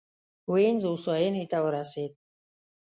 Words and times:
وینز 0.53 0.83
هوساینې 0.89 1.45
ته 1.51 1.57
ورسېد. 1.65 2.11